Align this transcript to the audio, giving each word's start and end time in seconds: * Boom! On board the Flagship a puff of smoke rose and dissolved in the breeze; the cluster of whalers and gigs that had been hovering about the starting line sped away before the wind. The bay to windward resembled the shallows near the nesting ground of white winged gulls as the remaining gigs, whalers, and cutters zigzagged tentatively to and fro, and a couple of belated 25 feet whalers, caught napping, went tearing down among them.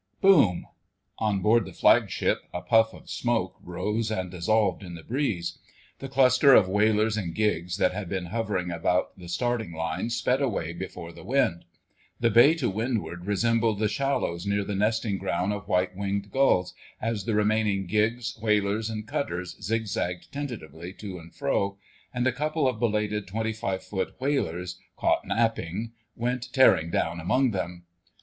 * 0.15 0.19
Boom! 0.21 0.65
On 1.19 1.41
board 1.43 1.63
the 1.63 1.73
Flagship 1.73 2.39
a 2.55 2.61
puff 2.61 2.91
of 2.91 3.07
smoke 3.07 3.57
rose 3.61 4.09
and 4.09 4.31
dissolved 4.31 4.81
in 4.81 4.95
the 4.95 5.03
breeze; 5.03 5.59
the 5.99 6.09
cluster 6.09 6.55
of 6.55 6.67
whalers 6.67 7.17
and 7.17 7.35
gigs 7.35 7.77
that 7.77 7.93
had 7.93 8.09
been 8.09 8.25
hovering 8.33 8.71
about 8.71 9.15
the 9.19 9.29
starting 9.29 9.73
line 9.73 10.09
sped 10.09 10.41
away 10.41 10.73
before 10.73 11.11
the 11.11 11.23
wind. 11.23 11.65
The 12.19 12.31
bay 12.31 12.55
to 12.55 12.67
windward 12.67 13.27
resembled 13.27 13.77
the 13.77 13.87
shallows 13.87 14.47
near 14.47 14.63
the 14.63 14.73
nesting 14.73 15.19
ground 15.19 15.53
of 15.53 15.67
white 15.67 15.95
winged 15.95 16.31
gulls 16.31 16.73
as 16.99 17.25
the 17.25 17.35
remaining 17.35 17.85
gigs, 17.85 18.35
whalers, 18.41 18.89
and 18.89 19.07
cutters 19.07 19.55
zigzagged 19.61 20.31
tentatively 20.31 20.93
to 20.93 21.19
and 21.19 21.31
fro, 21.31 21.77
and 22.11 22.25
a 22.25 22.31
couple 22.31 22.67
of 22.67 22.79
belated 22.79 23.27
25 23.27 23.83
feet 23.83 24.07
whalers, 24.19 24.79
caught 24.97 25.23
napping, 25.27 25.91
went 26.15 26.51
tearing 26.51 26.89
down 26.89 27.19
among 27.19 27.51
them. 27.51 27.83